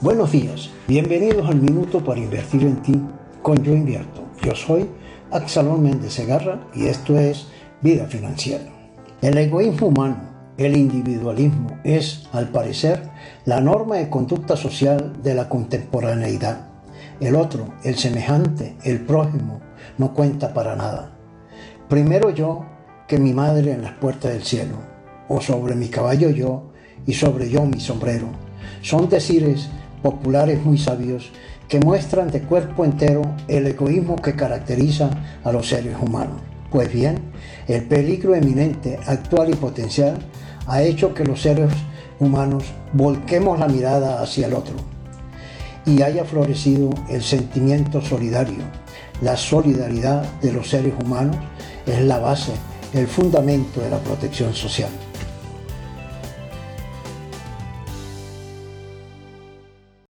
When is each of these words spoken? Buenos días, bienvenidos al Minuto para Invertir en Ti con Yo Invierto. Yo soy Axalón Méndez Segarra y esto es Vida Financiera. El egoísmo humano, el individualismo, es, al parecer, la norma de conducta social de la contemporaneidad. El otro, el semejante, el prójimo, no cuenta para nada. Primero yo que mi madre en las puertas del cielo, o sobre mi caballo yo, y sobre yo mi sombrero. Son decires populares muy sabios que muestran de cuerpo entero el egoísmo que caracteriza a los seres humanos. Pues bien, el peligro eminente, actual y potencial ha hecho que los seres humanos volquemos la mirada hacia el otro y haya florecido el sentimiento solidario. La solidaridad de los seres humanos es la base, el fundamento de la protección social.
Buenos 0.00 0.30
días, 0.30 0.70
bienvenidos 0.86 1.48
al 1.48 1.60
Minuto 1.60 2.04
para 2.04 2.20
Invertir 2.20 2.62
en 2.62 2.80
Ti 2.82 3.02
con 3.42 3.60
Yo 3.64 3.74
Invierto. 3.74 4.22
Yo 4.44 4.54
soy 4.54 4.88
Axalón 5.32 5.82
Méndez 5.82 6.12
Segarra 6.12 6.60
y 6.72 6.86
esto 6.86 7.18
es 7.18 7.48
Vida 7.82 8.06
Financiera. 8.06 8.62
El 9.22 9.36
egoísmo 9.36 9.88
humano, 9.88 10.20
el 10.56 10.76
individualismo, 10.76 11.80
es, 11.82 12.28
al 12.30 12.50
parecer, 12.50 13.10
la 13.44 13.60
norma 13.60 13.96
de 13.96 14.08
conducta 14.08 14.56
social 14.56 15.20
de 15.20 15.34
la 15.34 15.48
contemporaneidad. 15.48 16.68
El 17.18 17.34
otro, 17.34 17.74
el 17.82 17.96
semejante, 17.96 18.76
el 18.84 19.00
prójimo, 19.00 19.58
no 19.98 20.14
cuenta 20.14 20.54
para 20.54 20.76
nada. 20.76 21.10
Primero 21.88 22.30
yo 22.30 22.64
que 23.08 23.18
mi 23.18 23.32
madre 23.32 23.72
en 23.72 23.82
las 23.82 23.94
puertas 23.94 24.32
del 24.32 24.44
cielo, 24.44 24.76
o 25.28 25.40
sobre 25.40 25.74
mi 25.74 25.88
caballo 25.88 26.30
yo, 26.30 26.70
y 27.04 27.14
sobre 27.14 27.50
yo 27.50 27.64
mi 27.64 27.80
sombrero. 27.80 28.28
Son 28.80 29.08
decires 29.08 29.68
populares 30.02 30.64
muy 30.64 30.78
sabios 30.78 31.30
que 31.68 31.80
muestran 31.80 32.30
de 32.30 32.42
cuerpo 32.42 32.84
entero 32.84 33.22
el 33.46 33.66
egoísmo 33.66 34.16
que 34.16 34.34
caracteriza 34.34 35.10
a 35.44 35.52
los 35.52 35.68
seres 35.68 35.96
humanos. 36.00 36.40
Pues 36.70 36.92
bien, 36.92 37.18
el 37.66 37.84
peligro 37.84 38.34
eminente, 38.34 38.98
actual 39.06 39.50
y 39.50 39.54
potencial 39.54 40.18
ha 40.66 40.82
hecho 40.82 41.14
que 41.14 41.24
los 41.24 41.42
seres 41.42 41.70
humanos 42.20 42.64
volquemos 42.92 43.58
la 43.58 43.68
mirada 43.68 44.22
hacia 44.22 44.46
el 44.46 44.54
otro 44.54 44.74
y 45.86 46.02
haya 46.02 46.24
florecido 46.24 46.90
el 47.08 47.22
sentimiento 47.22 48.02
solidario. 48.02 48.62
La 49.22 49.36
solidaridad 49.36 50.22
de 50.40 50.52
los 50.52 50.68
seres 50.68 50.92
humanos 51.02 51.36
es 51.86 52.00
la 52.02 52.18
base, 52.18 52.52
el 52.92 53.06
fundamento 53.06 53.80
de 53.80 53.90
la 53.90 53.98
protección 53.98 54.54
social. 54.54 54.90